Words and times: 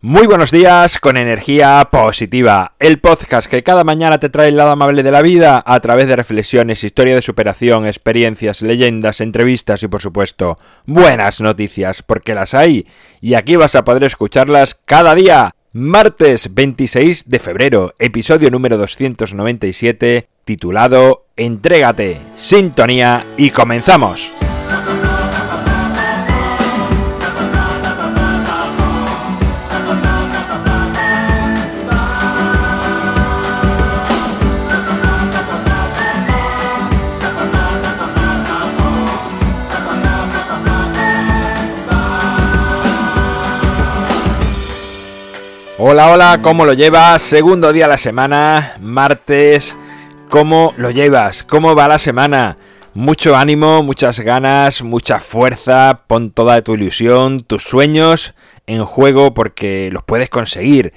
Muy 0.00 0.28
buenos 0.28 0.52
días 0.52 1.00
con 1.00 1.16
energía 1.16 1.88
positiva, 1.90 2.74
el 2.78 3.00
podcast 3.00 3.50
que 3.50 3.64
cada 3.64 3.82
mañana 3.82 4.20
te 4.20 4.28
trae 4.28 4.46
el 4.46 4.56
lado 4.56 4.70
amable 4.70 5.02
de 5.02 5.10
la 5.10 5.22
vida 5.22 5.60
a 5.66 5.80
través 5.80 6.06
de 6.06 6.14
reflexiones, 6.14 6.84
historia 6.84 7.16
de 7.16 7.20
superación, 7.20 7.84
experiencias, 7.84 8.62
leyendas, 8.62 9.20
entrevistas 9.20 9.82
y 9.82 9.88
por 9.88 10.00
supuesto 10.00 10.56
buenas 10.86 11.40
noticias, 11.40 12.04
porque 12.04 12.36
las 12.36 12.54
hay 12.54 12.86
y 13.20 13.34
aquí 13.34 13.56
vas 13.56 13.74
a 13.74 13.84
poder 13.84 14.04
escucharlas 14.04 14.76
cada 14.84 15.16
día. 15.16 15.56
Martes 15.72 16.54
26 16.54 17.28
de 17.28 17.38
febrero, 17.40 17.94
episodio 17.98 18.52
número 18.52 18.78
297, 18.78 20.28
titulado 20.44 21.26
Entrégate, 21.36 22.20
sintonía 22.36 23.26
y 23.36 23.50
comenzamos. 23.50 24.37
Hola, 45.80 46.10
hola, 46.10 46.40
¿cómo 46.42 46.64
lo 46.64 46.72
llevas? 46.72 47.22
Segundo 47.22 47.72
día 47.72 47.84
de 47.84 47.92
la 47.92 47.98
semana, 47.98 48.76
martes. 48.80 49.76
¿Cómo 50.28 50.74
lo 50.76 50.90
llevas? 50.90 51.44
¿Cómo 51.44 51.76
va 51.76 51.86
la 51.86 52.00
semana? 52.00 52.56
Mucho 52.94 53.36
ánimo, 53.36 53.84
muchas 53.84 54.18
ganas, 54.18 54.82
mucha 54.82 55.20
fuerza, 55.20 56.02
pon 56.08 56.32
toda 56.32 56.62
tu 56.62 56.74
ilusión, 56.74 57.44
tus 57.44 57.62
sueños 57.62 58.34
en 58.66 58.84
juego 58.84 59.34
porque 59.34 59.90
los 59.92 60.02
puedes 60.02 60.28
conseguir. 60.30 60.94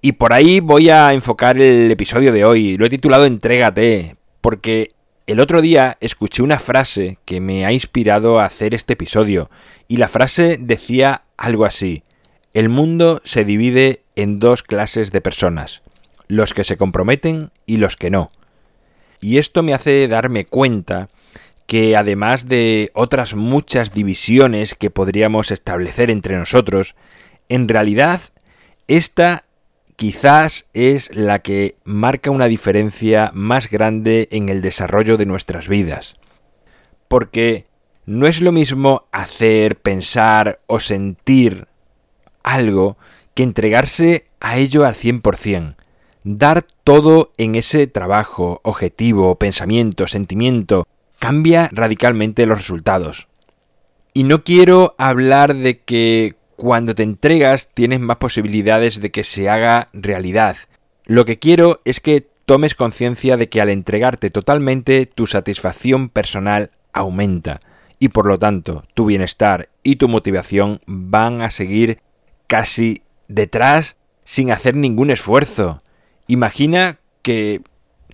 Y 0.00 0.12
por 0.12 0.32
ahí 0.32 0.60
voy 0.60 0.90
a 0.90 1.12
enfocar 1.12 1.60
el 1.60 1.90
episodio 1.90 2.30
de 2.30 2.44
hoy. 2.44 2.76
Lo 2.76 2.86
he 2.86 2.90
titulado 2.90 3.24
Entrégate, 3.24 4.14
porque 4.40 4.92
el 5.26 5.40
otro 5.40 5.60
día 5.60 5.98
escuché 6.00 6.40
una 6.40 6.60
frase 6.60 7.18
que 7.24 7.40
me 7.40 7.66
ha 7.66 7.72
inspirado 7.72 8.38
a 8.38 8.44
hacer 8.44 8.76
este 8.76 8.92
episodio. 8.92 9.50
Y 9.88 9.96
la 9.96 10.06
frase 10.06 10.56
decía 10.60 11.22
algo 11.36 11.64
así. 11.64 12.04
El 12.54 12.68
mundo 12.68 13.20
se 13.24 13.44
divide 13.44 14.04
en 14.14 14.38
dos 14.38 14.62
clases 14.62 15.10
de 15.10 15.20
personas, 15.20 15.82
los 16.28 16.54
que 16.54 16.62
se 16.62 16.76
comprometen 16.76 17.50
y 17.66 17.78
los 17.78 17.96
que 17.96 18.10
no. 18.10 18.30
Y 19.20 19.38
esto 19.38 19.64
me 19.64 19.74
hace 19.74 20.06
darme 20.06 20.44
cuenta 20.44 21.08
que 21.66 21.96
además 21.96 22.48
de 22.48 22.92
otras 22.94 23.34
muchas 23.34 23.92
divisiones 23.92 24.76
que 24.76 24.88
podríamos 24.88 25.50
establecer 25.50 26.10
entre 26.10 26.36
nosotros, 26.36 26.94
en 27.48 27.66
realidad 27.66 28.20
esta 28.86 29.42
quizás 29.96 30.66
es 30.74 31.10
la 31.12 31.40
que 31.40 31.74
marca 31.82 32.30
una 32.30 32.46
diferencia 32.46 33.32
más 33.34 33.68
grande 33.68 34.28
en 34.30 34.48
el 34.48 34.62
desarrollo 34.62 35.16
de 35.16 35.26
nuestras 35.26 35.66
vidas. 35.66 36.14
Porque 37.08 37.64
no 38.06 38.28
es 38.28 38.40
lo 38.40 38.52
mismo 38.52 39.08
hacer, 39.10 39.74
pensar 39.74 40.60
o 40.68 40.78
sentir 40.78 41.66
algo 42.44 42.96
que 43.34 43.42
entregarse 43.42 44.26
a 44.38 44.56
ello 44.56 44.84
al 44.84 44.94
100%. 44.94 45.74
Dar 46.22 46.64
todo 46.84 47.32
en 47.36 47.54
ese 47.56 47.86
trabajo, 47.86 48.60
objetivo, 48.62 49.34
pensamiento, 49.34 50.06
sentimiento, 50.06 50.86
cambia 51.18 51.68
radicalmente 51.72 52.46
los 52.46 52.58
resultados. 52.58 53.26
Y 54.14 54.22
no 54.22 54.44
quiero 54.44 54.94
hablar 54.96 55.54
de 55.56 55.80
que 55.80 56.36
cuando 56.56 56.94
te 56.94 57.02
entregas 57.02 57.68
tienes 57.74 58.00
más 58.00 58.18
posibilidades 58.18 59.00
de 59.00 59.10
que 59.10 59.24
se 59.24 59.48
haga 59.48 59.88
realidad. 59.92 60.56
Lo 61.04 61.24
que 61.24 61.38
quiero 61.38 61.80
es 61.84 62.00
que 62.00 62.26
tomes 62.46 62.74
conciencia 62.74 63.36
de 63.36 63.48
que 63.48 63.60
al 63.60 63.70
entregarte 63.70 64.30
totalmente 64.30 65.06
tu 65.06 65.26
satisfacción 65.26 66.08
personal 66.08 66.70
aumenta 66.92 67.60
y 67.98 68.08
por 68.08 68.26
lo 68.26 68.38
tanto 68.38 68.84
tu 68.94 69.06
bienestar 69.06 69.68
y 69.82 69.96
tu 69.96 70.08
motivación 70.08 70.80
van 70.86 71.40
a 71.40 71.50
seguir 71.50 71.98
casi 72.46 73.02
detrás 73.28 73.96
sin 74.24 74.50
hacer 74.50 74.74
ningún 74.74 75.10
esfuerzo. 75.10 75.82
Imagina 76.26 76.98
que 77.22 77.62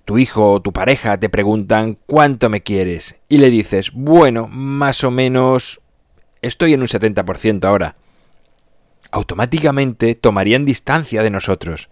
tu 0.05 0.19
hijo 0.19 0.53
o 0.53 0.61
tu 0.61 0.73
pareja 0.73 1.19
te 1.19 1.29
preguntan 1.29 1.99
cuánto 2.07 2.51
me 2.51 2.63
quieres 2.63 3.17
y 3.29 3.39
le 3.39 3.51
dices, 3.51 3.93
bueno, 3.93 4.49
más 4.49 5.05
o 5.05 5.11
menos 5.11 5.81
estoy 6.43 6.75
en 6.75 6.81
un 6.81 6.89
70% 6.89 7.65
ahora. 7.65 7.97
Automáticamente 9.13 10.15
tomarían 10.15 10.65
distancia 10.65 11.23
de 11.23 11.31
nosotros 11.31 11.89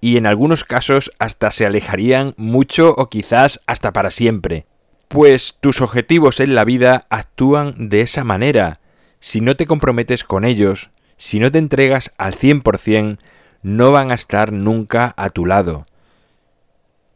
y 0.00 0.16
en 0.16 0.26
algunos 0.26 0.64
casos 0.64 1.10
hasta 1.18 1.50
se 1.50 1.66
alejarían 1.66 2.34
mucho 2.36 2.94
o 2.96 3.08
quizás 3.08 3.60
hasta 3.66 3.92
para 3.92 4.10
siempre. 4.10 4.66
Pues 5.08 5.56
tus 5.60 5.80
objetivos 5.80 6.40
en 6.40 6.54
la 6.54 6.64
vida 6.64 7.06
actúan 7.10 7.88
de 7.88 8.02
esa 8.02 8.24
manera. 8.24 8.80
Si 9.20 9.40
no 9.40 9.56
te 9.56 9.66
comprometes 9.66 10.22
con 10.22 10.44
ellos, 10.44 10.90
si 11.18 11.38
no 11.38 11.52
te 11.52 11.58
entregas 11.58 12.14
al 12.16 12.34
100%, 12.34 13.18
no 13.62 13.92
van 13.92 14.10
a 14.10 14.14
estar 14.14 14.52
nunca 14.52 15.12
a 15.16 15.30
tu 15.30 15.44
lado. 15.44 15.84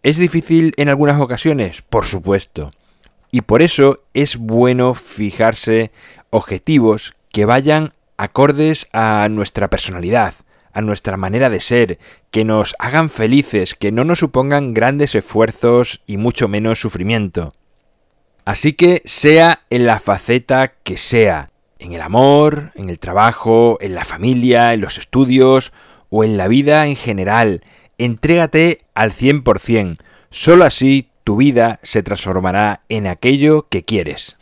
¿Es 0.02 0.18
difícil 0.18 0.74
en 0.76 0.88
algunas 0.88 1.20
ocasiones? 1.20 1.82
Por 1.82 2.04
supuesto. 2.04 2.72
Y 3.30 3.42
por 3.42 3.62
eso 3.62 4.02
es 4.12 4.36
bueno 4.36 4.94
fijarse 4.94 5.92
objetivos 6.30 7.14
que 7.30 7.46
vayan 7.46 7.94
acordes 8.16 8.88
a 8.92 9.28
nuestra 9.30 9.70
personalidad, 9.70 10.34
a 10.72 10.82
nuestra 10.82 11.16
manera 11.16 11.48
de 11.48 11.60
ser, 11.60 11.98
que 12.30 12.44
nos 12.44 12.74
hagan 12.78 13.10
felices, 13.10 13.74
que 13.74 13.92
no 13.92 14.04
nos 14.04 14.18
supongan 14.18 14.74
grandes 14.74 15.14
esfuerzos 15.14 16.02
y 16.06 16.16
mucho 16.16 16.48
menos 16.48 16.80
sufrimiento. 16.80 17.54
Así 18.44 18.72
que 18.72 19.02
sea 19.04 19.60
en 19.70 19.86
la 19.86 20.00
faceta 20.00 20.74
que 20.82 20.96
sea, 20.96 21.51
en 21.82 21.92
el 21.92 22.00
amor, 22.00 22.70
en 22.74 22.88
el 22.88 22.98
trabajo, 22.98 23.78
en 23.80 23.94
la 23.94 24.04
familia, 24.04 24.72
en 24.72 24.80
los 24.80 24.98
estudios 24.98 25.72
o 26.10 26.24
en 26.24 26.36
la 26.36 26.48
vida 26.48 26.86
en 26.86 26.96
general. 26.96 27.62
Entrégate 27.98 28.84
al 28.94 29.12
100%. 29.12 29.98
Solo 30.30 30.64
así 30.64 31.10
tu 31.24 31.36
vida 31.36 31.80
se 31.82 32.02
transformará 32.02 32.82
en 32.88 33.06
aquello 33.06 33.66
que 33.68 33.84
quieres. 33.84 34.36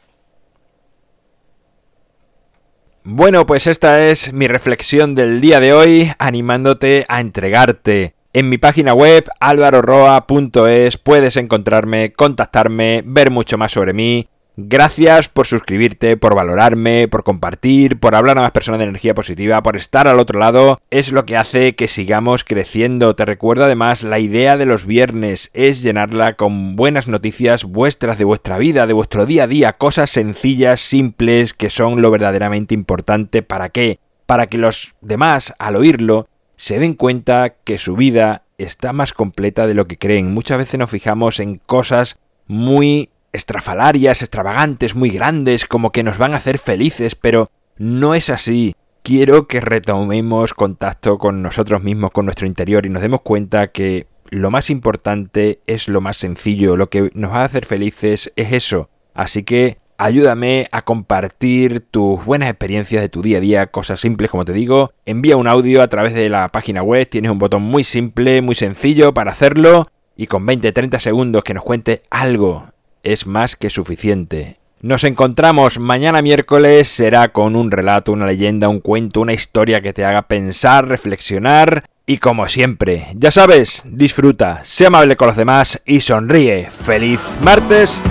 Bueno, 3.02 3.46
pues 3.46 3.66
esta 3.66 4.06
es 4.06 4.32
mi 4.32 4.46
reflexión 4.46 5.14
del 5.14 5.40
día 5.40 5.58
de 5.58 5.72
hoy, 5.72 6.12
animándote 6.18 7.06
a 7.08 7.20
entregarte. 7.20 8.14
En 8.32 8.48
mi 8.48 8.58
página 8.58 8.92
web 8.92 9.26
alvaroroa.es 9.40 10.96
puedes 10.98 11.36
encontrarme, 11.36 12.12
contactarme, 12.12 13.02
ver 13.04 13.30
mucho 13.30 13.58
más 13.58 13.72
sobre 13.72 13.94
mí 13.94 14.28
Gracias 14.62 15.28
por 15.28 15.47
suscribirte, 15.47 16.19
por 16.19 16.34
valorarme, 16.34 17.09
por 17.09 17.25
compartir, 17.25 17.98
por 17.98 18.15
hablar 18.15 18.37
a 18.37 18.43
más 18.43 18.50
personas 18.50 18.78
de 18.78 18.84
energía 18.84 19.15
positiva, 19.15 19.62
por 19.62 19.75
estar 19.76 20.06
al 20.06 20.19
otro 20.19 20.38
lado. 20.38 20.82
Es 20.91 21.12
lo 21.12 21.25
que 21.25 21.38
hace 21.38 21.75
que 21.75 21.88
sigamos 21.88 22.44
creciendo. 22.44 23.16
Te 23.16 23.25
recuerdo 23.25 23.65
además, 23.65 24.03
la 24.03 24.19
idea 24.19 24.59
de 24.59 24.66
los 24.66 24.84
viernes 24.84 25.50
es 25.54 25.82
llenarla 25.82 26.34
con 26.34 26.76
buenas 26.76 27.09
noticias 27.09 27.65
vuestras 27.65 28.19
de 28.19 28.25
vuestra 28.25 28.59
vida, 28.59 28.87
de 28.87 28.93
vuestro 28.93 29.25
día 29.25 29.44
a 29.44 29.47
día, 29.47 29.72
cosas 29.72 30.10
sencillas, 30.10 30.82
simples, 30.82 31.54
que 31.54 31.71
son 31.71 32.03
lo 32.03 32.10
verdaderamente 32.10 32.75
importante. 32.75 33.42
¿Para 33.42 33.71
qué? 33.71 33.98
Para 34.27 34.48
que 34.48 34.59
los 34.59 34.94
demás, 35.00 35.54
al 35.59 35.77
oírlo, 35.77 36.28
se 36.56 36.78
den 36.78 36.92
cuenta 36.92 37.54
que 37.65 37.78
su 37.78 37.97
vida 37.97 38.42
está 38.59 38.92
más 38.92 39.15
completa 39.15 39.66
de 39.66 39.72
lo 39.72 39.87
que 39.87 39.97
creen. 39.97 40.34
Muchas 40.34 40.59
veces 40.59 40.78
nos 40.78 40.91
fijamos 40.91 41.41
en 41.41 41.56
cosas 41.56 42.19
muy 42.47 43.09
estrafalarias, 43.32 44.22
extravagantes, 44.22 44.94
muy 44.94 45.10
grandes, 45.10 45.66
como 45.66 45.92
que 45.92 46.02
nos 46.02 46.18
van 46.18 46.34
a 46.34 46.38
hacer 46.38 46.58
felices, 46.58 47.14
pero 47.14 47.48
no 47.76 48.14
es 48.14 48.30
así. 48.30 48.74
Quiero 49.02 49.46
que 49.46 49.60
retomemos 49.60 50.52
contacto 50.52 51.18
con 51.18 51.42
nosotros 51.42 51.82
mismos, 51.82 52.10
con 52.10 52.27
nuestro 52.27 52.47
interior 52.47 52.84
y 52.84 52.91
nos 52.91 53.03
demos 53.03 53.22
cuenta 53.22 53.68
que 53.68 54.06
lo 54.28 54.50
más 54.50 54.71
importante 54.71 55.60
es 55.66 55.88
lo 55.88 56.00
más 56.00 56.16
sencillo, 56.18 56.77
lo 56.77 56.91
que 56.91 57.10
nos 57.15 57.32
va 57.32 57.42
a 57.42 57.44
hacer 57.44 57.66
felices 57.66 58.32
es 58.36 58.53
eso. 58.53 58.91
Así 59.15 59.42
que 59.42 59.78
ayúdame 59.98 60.68
a 60.71 60.82
compartir 60.82 61.80
tus 61.80 62.24
buenas 62.24 62.48
experiencias 62.48 63.03
de 63.03 63.09
tu 63.09 63.22
día 63.22 63.38
a 63.38 63.41
día, 63.41 63.66
cosas 63.68 64.00
simples 64.00 64.30
como 64.30 64.44
te 64.44 64.53
digo. 64.53 64.92
Envía 65.04 65.36
un 65.36 65.48
audio 65.48 65.82
a 65.82 65.88
través 65.88 66.15
de 66.15 66.28
la 66.28 66.48
página 66.48 66.82
web, 66.82 67.09
tienes 67.09 67.30
un 67.30 67.38
botón 67.38 67.62
muy 67.62 67.84
simple, 67.84 68.42
muy 68.42 68.54
sencillo 68.54 69.15
para 69.15 69.32
hacerlo 69.32 69.88
y 70.16 70.27
con 70.27 70.47
20-30 70.47 70.98
segundos 70.98 71.42
que 71.42 71.54
nos 71.54 71.65
cuente 71.65 72.03
algo 72.10 72.65
es 73.02 73.26
más 73.26 73.56
que 73.56 73.70
suficiente. 73.70 74.56
Nos 74.82 75.04
encontramos 75.04 75.78
mañana 75.78 76.22
miércoles, 76.22 76.88
será 76.88 77.28
con 77.28 77.54
un 77.54 77.70
relato, 77.70 78.12
una 78.12 78.26
leyenda, 78.26 78.68
un 78.68 78.80
cuento, 78.80 79.20
una 79.20 79.34
historia 79.34 79.82
que 79.82 79.92
te 79.92 80.04
haga 80.04 80.22
pensar, 80.22 80.88
reflexionar 80.88 81.84
y 82.06 82.18
como 82.18 82.48
siempre, 82.48 83.08
ya 83.14 83.30
sabes, 83.30 83.82
disfruta, 83.84 84.62
sé 84.64 84.86
amable 84.86 85.16
con 85.16 85.28
los 85.28 85.36
demás 85.36 85.80
y 85.84 86.00
sonríe. 86.00 86.70
¡Feliz 86.70 87.20
martes! 87.42 88.02